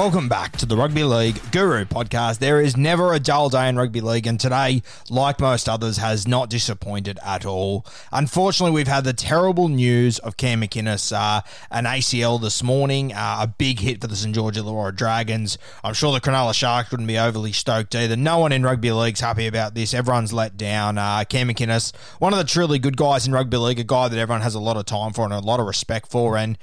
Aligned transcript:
Welcome 0.00 0.30
back 0.30 0.56
to 0.56 0.64
the 0.64 0.78
Rugby 0.78 1.04
League 1.04 1.38
Guru 1.52 1.84
podcast. 1.84 2.38
There 2.38 2.58
is 2.58 2.74
never 2.74 3.12
a 3.12 3.20
dull 3.20 3.50
day 3.50 3.68
in 3.68 3.76
rugby 3.76 4.00
league, 4.00 4.26
and 4.26 4.40
today, 4.40 4.82
like 5.10 5.38
most 5.38 5.68
others, 5.68 5.98
has 5.98 6.26
not 6.26 6.48
disappointed 6.48 7.18
at 7.22 7.44
all. 7.44 7.84
Unfortunately, 8.10 8.74
we've 8.74 8.88
had 8.88 9.04
the 9.04 9.12
terrible 9.12 9.68
news 9.68 10.18
of 10.20 10.38
Cam 10.38 10.62
McInnes, 10.62 11.14
uh, 11.14 11.42
an 11.70 11.84
ACL 11.84 12.40
this 12.40 12.62
morning, 12.62 13.12
uh, 13.12 13.40
a 13.42 13.46
big 13.46 13.80
hit 13.80 14.00
for 14.00 14.06
the 14.06 14.16
St 14.16 14.34
George 14.34 14.56
Illawarra 14.56 14.96
Dragons. 14.96 15.58
I'm 15.84 15.92
sure 15.92 16.14
the 16.14 16.20
Cronulla 16.22 16.54
Sharks 16.54 16.90
wouldn't 16.90 17.06
be 17.06 17.18
overly 17.18 17.52
stoked 17.52 17.94
either. 17.94 18.16
No 18.16 18.38
one 18.38 18.52
in 18.52 18.62
rugby 18.62 18.92
league's 18.92 19.20
happy 19.20 19.46
about 19.48 19.74
this. 19.74 19.92
Everyone's 19.92 20.32
let 20.32 20.56
down. 20.56 20.96
Uh, 20.96 21.24
Cam 21.28 21.50
McInnes, 21.50 21.94
one 22.20 22.32
of 22.32 22.38
the 22.38 22.46
truly 22.46 22.78
good 22.78 22.96
guys 22.96 23.26
in 23.26 23.34
rugby 23.34 23.58
league, 23.58 23.78
a 23.78 23.84
guy 23.84 24.08
that 24.08 24.18
everyone 24.18 24.40
has 24.40 24.54
a 24.54 24.60
lot 24.60 24.78
of 24.78 24.86
time 24.86 25.12
for 25.12 25.24
and 25.24 25.34
a 25.34 25.40
lot 25.40 25.60
of 25.60 25.66
respect 25.66 26.10
for, 26.10 26.38
and 26.38 26.56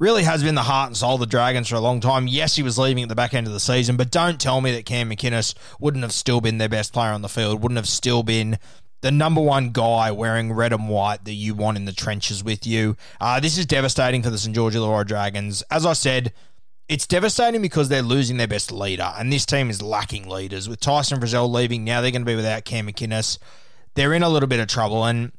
really 0.00 0.24
has 0.24 0.42
been 0.42 0.56
the 0.56 0.62
heart 0.62 0.88
and 0.88 0.96
soul 0.96 1.14
of 1.14 1.20
the 1.20 1.26
Dragons 1.26 1.68
for 1.68 1.76
a 1.76 1.80
long 1.80 2.00
time. 2.00 2.26
Yes, 2.26 2.56
he 2.56 2.62
was 2.62 2.78
leaving 2.78 3.04
at 3.04 3.08
the 3.10 3.14
back 3.14 3.34
end 3.34 3.46
of 3.46 3.52
the 3.52 3.60
season, 3.60 3.96
but 3.96 4.10
don't 4.10 4.40
tell 4.40 4.60
me 4.60 4.72
that 4.72 4.86
Cam 4.86 5.10
McInnes 5.10 5.54
wouldn't 5.78 6.02
have 6.02 6.12
still 6.12 6.40
been 6.40 6.58
their 6.58 6.70
best 6.70 6.92
player 6.92 7.12
on 7.12 7.22
the 7.22 7.28
field, 7.28 7.62
wouldn't 7.62 7.76
have 7.76 7.86
still 7.86 8.22
been 8.22 8.58
the 9.02 9.10
number 9.10 9.40
one 9.40 9.70
guy 9.70 10.10
wearing 10.10 10.52
red 10.52 10.72
and 10.72 10.88
white 10.88 11.24
that 11.24 11.34
you 11.34 11.54
want 11.54 11.76
in 11.76 11.84
the 11.84 11.92
trenches 11.92 12.42
with 12.42 12.66
you. 12.66 12.96
Uh, 13.20 13.40
this 13.40 13.56
is 13.56 13.66
devastating 13.66 14.22
for 14.22 14.30
the 14.30 14.38
St. 14.38 14.54
George 14.54 14.74
Illawarra 14.74 15.06
Dragons. 15.06 15.62
As 15.70 15.86
I 15.86 15.92
said, 15.92 16.32
it's 16.88 17.06
devastating 17.06 17.62
because 17.62 17.88
they're 17.88 18.02
losing 18.02 18.38
their 18.38 18.48
best 18.48 18.72
leader, 18.72 19.12
and 19.16 19.32
this 19.32 19.46
team 19.46 19.70
is 19.70 19.80
lacking 19.80 20.28
leaders. 20.28 20.68
With 20.68 20.80
Tyson 20.80 21.20
Frizell 21.20 21.50
leaving, 21.50 21.84
now 21.84 22.00
they're 22.00 22.10
going 22.10 22.22
to 22.22 22.26
be 22.26 22.36
without 22.36 22.64
Cam 22.64 22.88
McInnes. 22.88 23.38
They're 23.94 24.14
in 24.14 24.22
a 24.22 24.28
little 24.28 24.48
bit 24.48 24.60
of 24.60 24.66
trouble, 24.66 25.04
and 25.04 25.32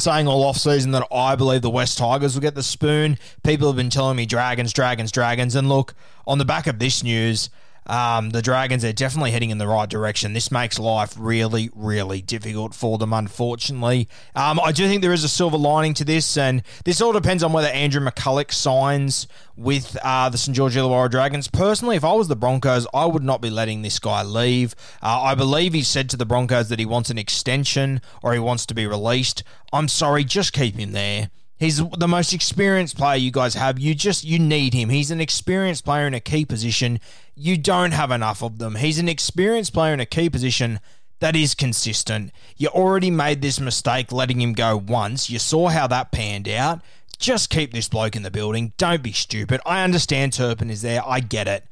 saying 0.00 0.26
all 0.26 0.44
off 0.44 0.56
season 0.56 0.92
that 0.92 1.06
I 1.12 1.36
believe 1.36 1.62
the 1.62 1.70
West 1.70 1.98
Tigers 1.98 2.34
will 2.34 2.40
get 2.40 2.54
the 2.54 2.62
spoon. 2.62 3.18
People 3.42 3.66
have 3.66 3.76
been 3.76 3.90
telling 3.90 4.16
me 4.16 4.24
Dragons, 4.24 4.72
Dragons, 4.72 5.12
Dragons. 5.12 5.54
And 5.54 5.68
look, 5.68 5.94
on 6.26 6.38
the 6.38 6.44
back 6.44 6.66
of 6.66 6.78
this 6.78 7.02
news, 7.02 7.50
um, 7.86 8.30
the 8.30 8.42
Dragons 8.42 8.84
are 8.84 8.92
definitely 8.92 9.32
heading 9.32 9.50
in 9.50 9.58
the 9.58 9.66
right 9.66 9.88
direction. 9.88 10.32
This 10.32 10.50
makes 10.50 10.78
life 10.78 11.14
really, 11.18 11.70
really 11.74 12.22
difficult 12.22 12.74
for 12.74 12.98
them, 12.98 13.12
unfortunately. 13.12 14.08
Um, 14.34 14.60
I 14.60 14.72
do 14.72 14.86
think 14.88 15.02
there 15.02 15.12
is 15.12 15.24
a 15.24 15.28
silver 15.28 15.56
lining 15.56 15.94
to 15.94 16.04
this, 16.04 16.36
and 16.36 16.62
this 16.84 17.00
all 17.00 17.12
depends 17.12 17.42
on 17.42 17.52
whether 17.52 17.68
Andrew 17.68 18.00
McCullough 18.00 18.52
signs 18.52 19.26
with 19.56 19.96
uh, 20.02 20.28
the 20.28 20.38
St. 20.38 20.56
George 20.56 20.76
Illawarra 20.76 21.10
Dragons. 21.10 21.48
Personally, 21.48 21.96
if 21.96 22.04
I 22.04 22.12
was 22.12 22.28
the 22.28 22.36
Broncos, 22.36 22.86
I 22.94 23.06
would 23.06 23.22
not 23.22 23.40
be 23.40 23.50
letting 23.50 23.82
this 23.82 23.98
guy 23.98 24.22
leave. 24.22 24.74
Uh, 25.02 25.20
I 25.22 25.34
believe 25.34 25.72
he 25.72 25.82
said 25.82 26.08
to 26.10 26.16
the 26.16 26.26
Broncos 26.26 26.68
that 26.68 26.78
he 26.78 26.86
wants 26.86 27.10
an 27.10 27.18
extension 27.18 28.00
or 28.22 28.32
he 28.32 28.38
wants 28.38 28.66
to 28.66 28.74
be 28.74 28.86
released. 28.86 29.42
I'm 29.72 29.88
sorry, 29.88 30.24
just 30.24 30.52
keep 30.52 30.76
him 30.76 30.92
there. 30.92 31.30
He's 31.62 31.80
the 31.96 32.08
most 32.08 32.32
experienced 32.32 32.96
player 32.96 33.16
you 33.16 33.30
guys 33.30 33.54
have. 33.54 33.78
You 33.78 33.94
just 33.94 34.24
you 34.24 34.40
need 34.40 34.74
him. 34.74 34.88
He's 34.88 35.12
an 35.12 35.20
experienced 35.20 35.84
player 35.84 36.08
in 36.08 36.14
a 36.14 36.18
key 36.18 36.44
position. 36.44 36.98
You 37.34 37.56
don't 37.56 37.92
have 37.92 38.10
enough 38.10 38.42
of 38.42 38.58
them. 38.58 38.76
He's 38.76 38.98
an 38.98 39.08
experienced 39.08 39.72
player 39.72 39.94
in 39.94 40.00
a 40.00 40.06
key 40.06 40.28
position 40.28 40.80
that 41.20 41.36
is 41.36 41.54
consistent. 41.54 42.32
You 42.56 42.68
already 42.68 43.10
made 43.10 43.42
this 43.42 43.60
mistake 43.60 44.12
letting 44.12 44.40
him 44.40 44.52
go 44.52 44.76
once. 44.76 45.30
You 45.30 45.38
saw 45.38 45.68
how 45.68 45.86
that 45.86 46.12
panned 46.12 46.48
out. 46.48 46.80
Just 47.18 47.50
keep 47.50 47.72
this 47.72 47.88
bloke 47.88 48.16
in 48.16 48.22
the 48.22 48.30
building. 48.30 48.72
Don't 48.76 49.02
be 49.02 49.12
stupid. 49.12 49.60
I 49.64 49.84
understand 49.84 50.32
Turpin 50.32 50.68
is 50.68 50.82
there. 50.82 51.00
I 51.06 51.20
get 51.20 51.46
it. 51.46 51.64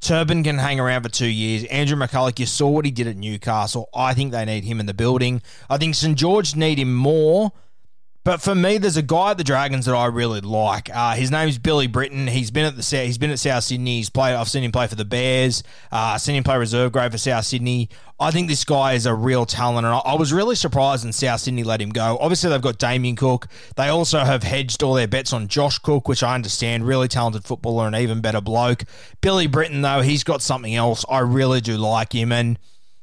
Turpin 0.00 0.44
can 0.44 0.58
hang 0.58 0.78
around 0.78 1.02
for 1.02 1.08
two 1.08 1.26
years. 1.26 1.64
Andrew 1.64 1.96
McCullough, 1.96 2.38
you 2.38 2.46
saw 2.46 2.68
what 2.68 2.84
he 2.84 2.90
did 2.90 3.08
at 3.08 3.16
Newcastle. 3.16 3.88
I 3.94 4.14
think 4.14 4.30
they 4.30 4.44
need 4.44 4.64
him 4.64 4.78
in 4.78 4.86
the 4.86 4.94
building. 4.94 5.42
I 5.68 5.78
think 5.78 5.94
St 5.94 6.16
George 6.16 6.54
need 6.54 6.78
him 6.78 6.94
more. 6.94 7.52
But 8.24 8.42
for 8.42 8.54
me, 8.54 8.76
there's 8.76 8.98
a 8.98 9.02
guy 9.02 9.30
at 9.30 9.38
the 9.38 9.44
Dragons 9.44 9.86
that 9.86 9.94
I 9.94 10.06
really 10.06 10.42
like. 10.42 10.94
Uh, 10.94 11.14
his 11.14 11.30
name's 11.30 11.56
Billy 11.56 11.86
Britton. 11.86 12.26
He's 12.26 12.50
been 12.50 12.66
at 12.66 12.76
the 12.76 12.82
he's 12.82 13.16
been 13.16 13.30
at 13.30 13.38
South 13.38 13.64
Sydney. 13.64 13.96
He's 13.96 14.10
played. 14.10 14.34
I've 14.34 14.48
seen 14.48 14.64
him 14.64 14.72
play 14.72 14.86
for 14.86 14.96
the 14.96 15.04
Bears. 15.04 15.62
Uh, 15.90 16.12
I've 16.14 16.20
seen 16.20 16.34
him 16.34 16.44
play 16.44 16.58
reserve 16.58 16.92
grade 16.92 17.10
for 17.10 17.16
South 17.16 17.46
Sydney. 17.46 17.88
I 18.20 18.30
think 18.30 18.48
this 18.48 18.64
guy 18.64 18.94
is 18.94 19.06
a 19.06 19.14
real 19.14 19.46
talent, 19.46 19.86
and 19.86 19.94
I, 19.94 19.98
I 19.98 20.14
was 20.14 20.32
really 20.32 20.56
surprised 20.56 21.04
when 21.04 21.12
South 21.12 21.40
Sydney 21.40 21.62
let 21.62 21.80
him 21.80 21.90
go. 21.90 22.18
Obviously, 22.20 22.50
they've 22.50 22.60
got 22.60 22.76
Damien 22.76 23.16
Cook. 23.16 23.48
They 23.76 23.88
also 23.88 24.18
have 24.18 24.42
hedged 24.42 24.82
all 24.82 24.94
their 24.94 25.08
bets 25.08 25.32
on 25.32 25.46
Josh 25.48 25.78
Cook, 25.78 26.08
which 26.08 26.22
I 26.22 26.34
understand. 26.34 26.86
Really 26.86 27.08
talented 27.08 27.44
footballer 27.44 27.86
and 27.86 27.96
even 27.96 28.20
better 28.20 28.40
bloke. 28.40 28.84
Billy 29.20 29.46
Britton, 29.46 29.80
though, 29.80 30.00
he's 30.02 30.24
got 30.24 30.42
something 30.42 30.74
else. 30.74 31.04
I 31.08 31.20
really 31.20 31.60
do 31.60 31.78
like 31.78 32.12
him, 32.12 32.32
and 32.32 32.58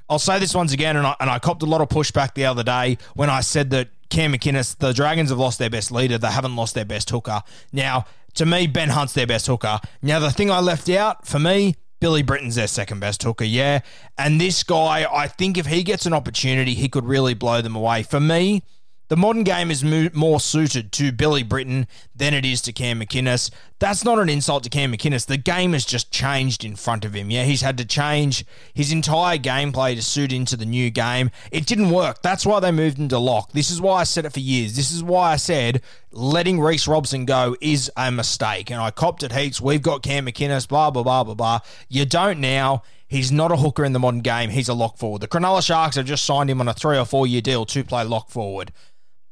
I'll 0.09 0.19
say 0.19 0.37
this 0.37 0.53
once 0.53 0.71
again, 0.71 0.97
and 0.97 1.07
I, 1.07 1.15
and 1.19 1.29
I 1.29 1.39
copped 1.39 1.63
a 1.63 1.65
lot 1.65 1.81
of 1.81 1.89
pushback 1.89 2.35
the 2.35 2.45
other 2.45 2.63
day 2.63 2.97
when 3.15 3.29
I 3.29 3.39
said 3.41 3.71
that 3.71 3.87
Cam 4.09 4.33
McInnes, 4.33 4.77
the 4.77 4.93
Dragons 4.93 5.29
have 5.29 5.39
lost 5.39 5.59
their 5.59 5.69
best 5.69 5.91
leader. 5.91 6.17
They 6.17 6.31
haven't 6.31 6.55
lost 6.55 6.75
their 6.75 6.85
best 6.85 7.09
hooker. 7.09 7.41
Now, 7.71 8.05
to 8.35 8.45
me, 8.45 8.67
Ben 8.67 8.89
Hunt's 8.89 9.13
their 9.13 9.27
best 9.27 9.47
hooker. 9.47 9.79
Now, 10.01 10.19
the 10.19 10.31
thing 10.31 10.51
I 10.51 10.59
left 10.59 10.89
out, 10.89 11.25
for 11.25 11.39
me, 11.39 11.75
Billy 11.99 12.21
Britton's 12.21 12.55
their 12.55 12.67
second 12.67 12.99
best 12.99 13.23
hooker, 13.23 13.45
yeah. 13.45 13.79
And 14.17 14.39
this 14.39 14.63
guy, 14.63 15.07
I 15.11 15.27
think 15.27 15.57
if 15.57 15.65
he 15.65 15.83
gets 15.83 16.05
an 16.05 16.13
opportunity, 16.13 16.73
he 16.73 16.89
could 16.89 17.05
really 17.05 17.33
blow 17.33 17.61
them 17.61 17.75
away. 17.75 18.03
For 18.03 18.19
me, 18.19 18.63
the 19.07 19.17
modern 19.17 19.43
game 19.43 19.69
is 19.69 19.83
mo- 19.83 20.09
more 20.13 20.39
suited 20.39 20.91
to 20.93 21.11
Billy 21.11 21.43
Britton 21.43 21.87
than 22.15 22.33
it 22.33 22.45
is 22.45 22.61
to 22.63 22.73
Cam 22.73 22.99
McInnes. 22.99 23.51
That's 23.77 24.03
not 24.03 24.19
an 24.19 24.29
insult 24.29 24.63
to 24.63 24.69
Cam 24.69 24.93
McInnes. 24.93 25.27
The 25.27 25.37
game 25.37 25.73
has 25.73 25.85
just 25.85 26.11
changed 26.11 26.63
in 26.63 26.75
front 26.75 27.05
of 27.05 27.13
him. 27.13 27.29
Yeah, 27.29 27.43
he's 27.43 27.61
had 27.61 27.77
to 27.77 27.85
change 27.85 28.45
his 28.73 28.91
entire 28.91 29.37
gameplay 29.37 29.95
to 29.95 30.01
suit 30.01 30.31
into 30.31 30.57
the 30.57 30.65
new 30.65 30.89
game. 30.89 31.29
It 31.51 31.65
didn't 31.65 31.89
work. 31.89 32.21
That's 32.21 32.45
why 32.45 32.59
they 32.59 32.71
moved 32.71 32.97
him 32.97 33.09
to 33.09 33.19
lock. 33.19 33.51
This 33.51 33.69
is 33.69 33.81
why 33.81 34.01
I 34.01 34.03
said 34.05 34.25
it 34.25 34.33
for 34.33 34.39
years. 34.39 34.75
This 34.75 34.91
is 34.91 35.03
why 35.03 35.33
I 35.33 35.35
said 35.35 35.81
letting 36.11 36.59
Reece 36.59 36.87
Robson 36.87 37.25
go 37.25 37.55
is 37.61 37.91
a 37.97 38.11
mistake. 38.11 38.71
And 38.71 38.81
I 38.81 38.91
copped 38.91 39.23
it 39.23 39.33
heaps. 39.33 39.61
We've 39.61 39.81
got 39.81 40.03
Cam 40.03 40.25
McInnes, 40.25 40.67
blah, 40.67 40.89
blah, 40.89 41.03
blah, 41.03 41.23
blah, 41.23 41.35
blah. 41.35 41.59
You 41.89 42.05
don't 42.05 42.39
now. 42.39 42.83
He's 43.07 43.31
not 43.31 43.51
a 43.51 43.57
hooker 43.57 43.85
in 43.85 43.93
the 43.93 43.99
modern 43.99 44.21
game. 44.21 44.49
He's 44.49 44.67
a 44.67 44.73
lock 44.73 44.97
forward. 44.97 45.21
The 45.21 45.27
Cronulla 45.27 45.63
Sharks 45.63 45.95
have 45.95 46.05
just 46.05 46.25
signed 46.25 46.49
him 46.49 46.59
on 46.59 46.67
a 46.67 46.73
three 46.73 46.97
or 46.97 47.05
four 47.05 47.27
year 47.27 47.41
deal 47.41 47.65
to 47.65 47.83
play 47.83 48.03
lock 48.03 48.29
forward. 48.29 48.71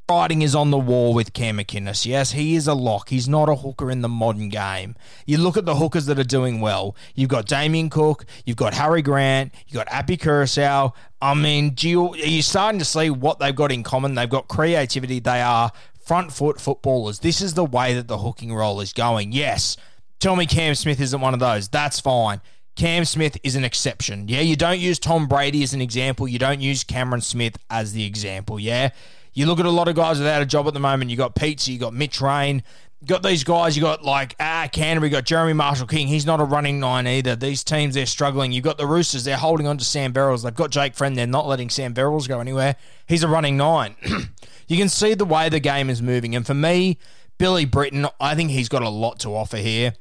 Writing 0.10 0.42
is 0.42 0.54
on 0.54 0.72
the 0.72 0.78
wall 0.78 1.14
with 1.14 1.34
Cam 1.34 1.58
McInnes. 1.58 2.06
Yes, 2.06 2.32
he 2.32 2.56
is 2.56 2.68
a 2.68 2.74
lock. 2.74 3.10
He's 3.10 3.28
not 3.28 3.50
a 3.50 3.56
hooker 3.56 3.90
in 3.90 4.02
the 4.02 4.10
modern 4.10 4.50
game. 4.50 4.96
You 5.26 5.38
look 5.38 5.58
at 5.58 5.66
the 5.66 5.76
hookers 5.76 6.06
that 6.08 6.20
are 6.20 6.24
doing 6.24 6.60
well. 6.60 6.96
You've 7.16 7.30
got 7.30 7.48
Damien 7.48 7.90
Cook, 7.90 8.26
you've 8.46 8.58
got 8.58 8.74
Harry 8.74 9.02
Grant, 9.02 9.54
you've 9.68 9.76
got 9.76 9.88
Api 9.92 10.18
Koroisau. 10.18 10.94
I 11.22 11.34
mean, 11.34 11.72
do 11.72 11.90
you, 11.90 12.10
are 12.10 12.18
you 12.18 12.42
starting 12.42 12.80
to 12.80 12.86
see 12.86 13.10
what 13.10 13.40
they've 13.40 13.56
got 13.56 13.72
in 13.72 13.84
common? 13.84 14.16
They've 14.16 14.30
got 14.30 14.48
creativity. 14.50 15.20
They 15.20 15.42
are 15.42 15.72
front 16.04 16.34
foot 16.34 16.60
footballers. 16.60 17.20
This 17.20 17.42
is 17.42 17.54
the 17.54 17.66
way 17.66 17.94
that 17.94 18.08
the 18.08 18.18
hooking 18.18 18.54
role 18.54 18.82
is 18.82 18.92
going. 18.92 19.32
Yes, 19.32 19.78
tell 20.20 20.36
me 20.36 20.46
Cam 20.46 20.76
Smith 20.76 21.00
isn't 21.00 21.22
one 21.22 21.34
of 21.34 21.40
those. 21.40 21.70
That's 21.70 22.00
fine. 22.00 22.42
Cam 22.76 23.06
Smith 23.06 23.38
is 23.44 23.56
an 23.56 23.64
exception. 23.64 24.28
Yeah, 24.28 24.42
you 24.42 24.56
don't 24.56 24.80
use 24.80 25.00
Tom 25.00 25.28
Brady 25.28 25.64
as 25.64 25.74
an 25.74 25.82
example. 25.82 26.28
You 26.28 26.40
don't 26.40 26.60
use 26.60 26.84
Cameron 26.84 27.22
Smith 27.22 27.58
as 27.70 27.94
the 27.94 28.04
example. 28.06 28.60
Yeah. 28.60 28.90
You 29.34 29.46
look 29.46 29.60
at 29.60 29.66
a 29.66 29.72
lot 29.72 29.88
of 29.88 29.96
guys 29.96 30.20
without 30.20 30.42
a 30.42 30.46
job 30.46 30.68
at 30.68 30.74
the 30.74 30.80
moment. 30.80 31.10
You 31.10 31.18
got 31.18 31.36
Pizza, 31.36 31.72
you 31.72 31.80
got 31.80 31.94
Mitch 31.94 32.22
Rein, 32.22 32.64
you 33.04 33.08
got 33.08 33.22
these 33.22 33.44
guys. 33.44 33.76
You 33.76 33.82
got 33.82 34.04
like 34.04 34.36
ah 34.40 34.70
Canterbury, 34.72 35.10
you 35.10 35.12
got 35.12 35.26
Jeremy 35.26 35.52
Marshall 35.52 35.88
King. 35.88 36.08
He's 36.08 36.26
not 36.26 36.40
a 36.40 36.46
running 36.46 36.80
nine 36.80 37.06
either. 37.06 37.36
These 37.36 37.66
teams 37.66 37.96
they're 37.96 38.06
struggling. 38.06 38.54
You've 38.54 38.64
got 38.64 38.78
the 38.78 38.88
Roosters. 38.88 39.26
They're 39.26 39.36
holding 39.36 39.68
on 39.68 39.78
to 39.78 39.84
Sam 39.84 40.14
Verrills. 40.14 40.44
They've 40.44 40.56
got 40.56 40.72
Jake 40.72 40.96
Friend. 40.96 41.18
They're 41.18 41.28
not 41.28 41.46
letting 41.46 41.70
Sam 41.70 41.94
Verrills 41.94 42.30
go 42.30 42.40
anywhere. 42.40 42.78
He's 43.06 43.24
a 43.24 43.28
running 43.28 43.58
nine. 43.58 43.96
you 44.68 44.78
can 44.78 44.88
see 44.88 45.16
the 45.16 45.26
way 45.26 45.50
the 45.50 45.60
game 45.60 45.90
is 45.90 46.02
moving. 46.02 46.34
And 46.34 46.48
for 46.48 46.54
me, 46.54 46.98
Billy 47.38 47.66
Britton, 47.66 48.08
I 48.22 48.36
think 48.36 48.52
he's 48.52 48.70
got 48.70 48.84
a 48.84 48.90
lot 48.90 49.20
to 49.20 49.36
offer 49.36 49.58
here. 49.58 49.96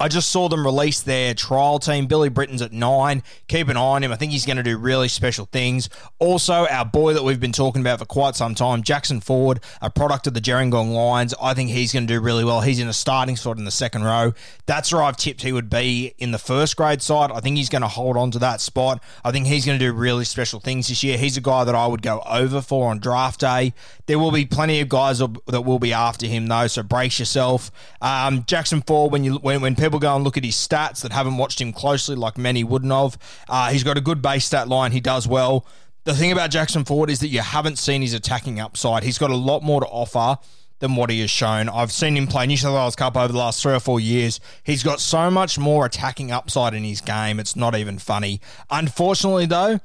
I 0.00 0.08
just 0.08 0.30
saw 0.30 0.48
them 0.48 0.64
release 0.64 1.00
their 1.00 1.34
trial 1.34 1.78
team. 1.78 2.06
Billy 2.06 2.28
Britton's 2.28 2.62
at 2.62 2.72
nine. 2.72 3.22
Keep 3.48 3.68
an 3.68 3.76
eye 3.76 3.80
on 3.80 4.02
him. 4.02 4.12
I 4.12 4.16
think 4.16 4.32
he's 4.32 4.46
going 4.46 4.56
to 4.56 4.62
do 4.62 4.76
really 4.76 5.08
special 5.08 5.46
things. 5.46 5.88
Also, 6.18 6.66
our 6.66 6.84
boy 6.84 7.14
that 7.14 7.22
we've 7.22 7.40
been 7.40 7.52
talking 7.52 7.80
about 7.80 8.00
for 8.00 8.04
quite 8.04 8.34
some 8.34 8.54
time, 8.54 8.82
Jackson 8.82 9.20
Ford, 9.20 9.60
a 9.80 9.90
product 9.90 10.26
of 10.26 10.34
the 10.34 10.40
Gerringong 10.40 10.92
Lions. 10.92 11.34
I 11.40 11.54
think 11.54 11.70
he's 11.70 11.92
going 11.92 12.06
to 12.06 12.12
do 12.12 12.20
really 12.20 12.44
well. 12.44 12.62
He's 12.62 12.80
in 12.80 12.88
a 12.88 12.92
starting 12.92 13.36
spot 13.36 13.58
in 13.58 13.64
the 13.64 13.70
second 13.70 14.04
row. 14.04 14.32
That's 14.66 14.92
where 14.92 15.02
I've 15.02 15.16
tipped 15.16 15.42
he 15.42 15.52
would 15.52 15.70
be 15.70 16.14
in 16.18 16.32
the 16.32 16.38
first 16.38 16.76
grade 16.76 17.02
side. 17.02 17.30
I 17.30 17.40
think 17.40 17.56
he's 17.56 17.68
going 17.68 17.82
to 17.82 17.88
hold 17.88 18.16
on 18.16 18.30
to 18.32 18.38
that 18.40 18.60
spot. 18.60 19.02
I 19.24 19.30
think 19.30 19.46
he's 19.46 19.66
going 19.66 19.78
to 19.78 19.84
do 19.84 19.92
really 19.92 20.24
special 20.24 20.60
things 20.60 20.88
this 20.88 21.02
year. 21.02 21.16
He's 21.16 21.36
a 21.36 21.40
guy 21.40 21.64
that 21.64 21.74
I 21.74 21.86
would 21.86 22.02
go 22.02 22.22
over 22.26 22.60
for 22.60 22.90
on 22.90 22.98
draft 22.98 23.40
day. 23.40 23.72
There 24.06 24.18
will 24.18 24.32
be 24.32 24.46
plenty 24.46 24.80
of 24.80 24.88
guys 24.88 25.18
that 25.20 25.62
will 25.62 25.78
be 25.78 25.92
after 25.92 26.26
him 26.26 26.46
though, 26.46 26.66
so 26.66 26.82
brace 26.82 27.18
yourself. 27.18 27.70
Um, 28.00 28.44
Jackson 28.46 28.82
Ford, 28.82 29.12
when 29.12 29.24
you 29.24 29.36
when 29.36 29.60
when 29.60 29.76
people 29.82 29.98
go 29.98 30.14
and 30.14 30.24
look 30.24 30.36
at 30.36 30.44
his 30.44 30.54
stats 30.54 31.02
that 31.02 31.12
haven't 31.12 31.36
watched 31.36 31.60
him 31.60 31.72
closely, 31.72 32.16
like 32.16 32.38
many 32.38 32.64
wouldn't 32.64 32.92
have. 32.92 33.18
Uh, 33.48 33.70
he's 33.70 33.84
got 33.84 33.98
a 33.98 34.00
good 34.00 34.22
base 34.22 34.44
stat 34.44 34.68
line. 34.68 34.92
He 34.92 35.00
does 35.00 35.26
well. 35.26 35.66
The 36.04 36.14
thing 36.14 36.32
about 36.32 36.50
Jackson 36.50 36.84
Ford 36.84 37.10
is 37.10 37.20
that 37.20 37.28
you 37.28 37.40
haven't 37.40 37.78
seen 37.78 38.02
his 38.02 38.14
attacking 38.14 38.58
upside. 38.60 39.02
He's 39.02 39.18
got 39.18 39.30
a 39.30 39.36
lot 39.36 39.62
more 39.62 39.80
to 39.80 39.86
offer 39.86 40.38
than 40.78 40.96
what 40.96 41.10
he 41.10 41.20
has 41.20 41.30
shown. 41.30 41.68
I've 41.68 41.92
seen 41.92 42.16
him 42.16 42.26
play 42.26 42.46
New 42.46 42.56
South 42.56 42.74
Wales 42.74 42.96
Cup 42.96 43.16
over 43.16 43.32
the 43.32 43.38
last 43.38 43.62
three 43.62 43.74
or 43.74 43.80
four 43.80 44.00
years. 44.00 44.40
He's 44.64 44.82
got 44.82 44.98
so 44.98 45.30
much 45.30 45.58
more 45.58 45.86
attacking 45.86 46.32
upside 46.32 46.74
in 46.74 46.82
his 46.82 47.00
game. 47.00 47.38
It's 47.38 47.54
not 47.54 47.76
even 47.76 47.98
funny. 47.98 48.40
Unfortunately, 48.68 49.46
though, 49.46 49.78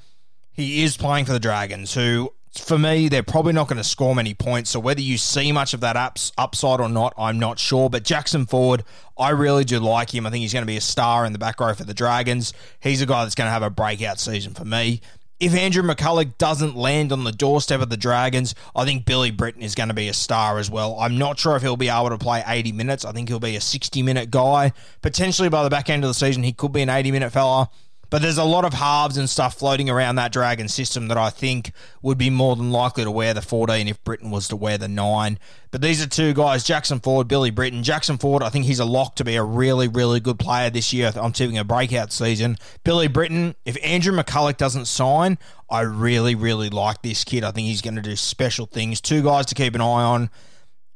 he 0.52 0.84
is 0.84 0.98
playing 0.98 1.26
for 1.26 1.34
the 1.34 1.40
Dragons, 1.40 1.94
who 1.94 2.34
for 2.60 2.78
me, 2.78 3.10
they're 3.10 3.24
probably 3.24 3.54
not 3.54 3.68
going 3.68 3.78
to 3.78 3.84
score 3.84 4.16
many 4.16 4.34
points. 4.34 4.70
So 4.70 4.80
whether 4.80 5.02
you 5.02 5.18
see 5.18 5.52
much 5.52 5.74
of 5.74 5.80
that 5.82 5.96
ups, 5.96 6.32
upside 6.38 6.80
or 6.80 6.90
not, 6.90 7.14
I'm 7.18 7.40
not 7.40 7.60
sure. 7.60 7.90
But 7.90 8.04
Jackson 8.04 8.46
Ford, 8.46 8.84
I 9.18 9.30
really 9.30 9.64
do 9.64 9.80
like 9.80 10.14
him. 10.14 10.26
I 10.26 10.30
think 10.30 10.42
he's 10.42 10.54
going 10.54 10.64
to 10.64 10.68
be 10.68 10.78
a 10.78 10.82
star 10.82 11.26
in 11.26 11.34
the 11.34 11.40
back 11.40 11.60
row 11.60 11.74
for 11.74 11.84
the 11.84 11.94
Dragons. 11.94 12.54
He's 12.80 13.02
a 13.02 13.06
guy 13.06 13.24
that's 13.24 13.36
going 13.36 13.48
to 13.48 13.52
have 13.52 13.64
a 13.64 13.70
breakout 13.70 14.20
season 14.20 14.54
for 14.54 14.66
me. 14.66 15.02
If 15.40 15.54
Andrew 15.54 15.84
McCullough 15.84 16.36
doesn't 16.40 16.76
land 16.76 17.12
on 17.12 17.24
the 17.24 17.32
doorstep 17.32 17.80
of 17.80 17.90
the 17.90 17.98
Dragons, 17.98 18.56
I 18.76 18.86
think 18.86 19.06
Billy 19.06 19.30
Britton 19.30 19.62
is 19.62 19.76
going 19.76 19.90
to 19.90 19.94
be 19.94 20.08
a 20.08 20.14
star 20.14 20.58
as 20.58 20.72
well. 20.72 20.98
I'm 21.00 21.20
not 21.20 21.38
sure 21.38 21.56
if 21.56 21.62
he'll 21.62 21.78
be 21.78 21.90
able 21.90 22.10
to 22.10 22.18
play 22.18 22.44
80 22.46 22.72
minutes. 22.72 23.06
I 23.06 23.12
think 23.12 23.30
he'll 23.30 23.40
be 23.40 23.56
a 23.56 23.62
60 23.62 24.02
minute 24.02 24.32
guy. 24.32 24.74
Potentially 25.04 25.50
by 25.50 25.64
the 25.64 25.70
back 25.70 25.92
end 25.92 26.04
of 26.04 26.08
the 26.08 26.16
season, 26.16 26.42
he 26.42 26.54
could 26.54 26.72
be 26.72 26.82
an 26.82 26.90
80 26.90 27.12
minute 27.12 27.32
fella. 27.32 27.70
But 28.10 28.22
there's 28.22 28.38
a 28.38 28.44
lot 28.44 28.64
of 28.64 28.74
halves 28.74 29.18
and 29.18 29.30
stuff 29.30 29.56
floating 29.56 29.90
around 29.90 30.16
that 30.16 30.32
Dragon 30.32 30.68
system 30.68 31.10
that 31.10 31.18
I 31.18 31.30
think 31.30 31.72
would 32.02 32.18
be 32.18 32.30
more 32.30 32.56
than 32.56 32.72
likely 32.72 33.04
to 33.04 33.12
wear 33.12 33.34
the 33.34 33.42
14 33.42 33.88
if 33.88 34.04
Britton 34.04 34.32
was 34.32 34.48
to 34.48 34.56
wear 34.56 34.78
the 34.78 34.88
9. 34.88 35.40
But 35.72 35.82
these 35.82 36.02
are 36.02 36.08
two 36.08 36.34
guys, 36.34 36.64
Jackson 36.64 37.00
Ford, 37.00 37.28
Billy 37.28 37.52
Britton. 37.52 37.84
Jackson 37.84 38.18
Ford, 38.18 38.44
I 38.44 38.50
think 38.50 38.66
he's 38.66 38.80
a 38.80 38.86
lock 38.86 39.16
to 39.18 39.26
be 39.26 39.36
a 39.36 39.44
really, 39.44 39.88
really 39.88 40.20
good 40.20 40.40
player 40.40 40.70
this 40.70 40.94
year. 40.94 41.12
I'm 41.16 41.34
tipping 41.34 41.58
a 41.58 41.66
breakout 41.66 42.14
season. 42.14 42.58
Billy 42.84 43.08
Britton, 43.08 43.56
if 43.66 43.78
Andrew 43.84 44.16
McCullough 44.16 44.58
doesn't 44.58 44.86
sign, 44.86 45.38
I 45.70 45.82
really, 45.82 46.36
really 46.36 46.70
like 46.70 47.02
this 47.02 47.24
kid. 47.24 47.44
I 47.44 47.52
think 47.52 47.68
he's 47.68 47.82
going 47.82 47.96
to 47.96 48.02
do 48.02 48.16
special 48.16 48.66
things. 48.66 49.02
Two 49.02 49.22
guys 49.22 49.46
to 49.48 49.56
keep 49.56 49.76
an 49.76 49.82
eye 49.82 49.84
on 49.84 50.30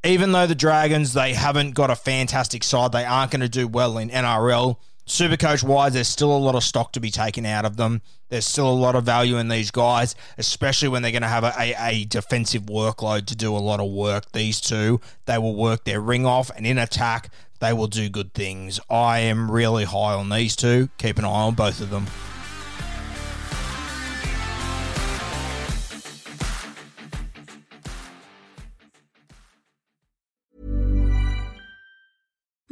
even 0.03 0.31
though 0.31 0.47
the 0.47 0.55
Dragons 0.55 1.13
they 1.13 1.33
haven't 1.33 1.75
got 1.75 1.91
a 1.91 1.95
fantastic 1.95 2.63
side, 2.63 2.91
they 2.91 3.05
aren't 3.05 3.31
going 3.31 3.41
to 3.41 3.49
do 3.49 3.67
well 3.67 3.97
in 3.97 4.09
NRL. 4.09 4.77
Supercoach 5.11 5.61
wise, 5.61 5.91
there's 5.91 6.07
still 6.07 6.33
a 6.33 6.39
lot 6.39 6.55
of 6.55 6.63
stock 6.63 6.93
to 6.93 7.01
be 7.01 7.11
taken 7.11 7.45
out 7.45 7.65
of 7.65 7.75
them. 7.75 8.01
There's 8.29 8.45
still 8.45 8.69
a 8.69 8.71
lot 8.71 8.95
of 8.95 9.03
value 9.03 9.35
in 9.39 9.49
these 9.49 9.69
guys, 9.69 10.15
especially 10.37 10.87
when 10.87 11.01
they're 11.01 11.11
going 11.11 11.21
to 11.21 11.27
have 11.27 11.43
a, 11.43 11.53
a, 11.59 11.75
a, 11.77 12.05
defensive 12.05 12.63
workload 12.63 13.25
to 13.25 13.35
do 13.35 13.53
a 13.53 13.59
lot 13.59 13.81
of 13.81 13.91
work. 13.91 14.31
These 14.31 14.61
two, 14.61 15.01
they 15.25 15.37
will 15.37 15.53
work 15.53 15.83
their 15.83 15.99
ring 15.99 16.25
off, 16.25 16.49
and 16.55 16.65
in 16.65 16.77
attack, 16.77 17.29
they 17.59 17.73
will 17.73 17.87
do 17.87 18.07
good 18.07 18.33
things. 18.33 18.79
I 18.89 19.19
am 19.19 19.51
really 19.51 19.83
high 19.83 20.13
on 20.13 20.29
these 20.29 20.55
two. 20.55 20.87
Keep 20.97 21.19
an 21.19 21.25
eye 21.25 21.27
on 21.27 21.55
both 21.55 21.81
of 21.81 21.89
them. 21.89 22.07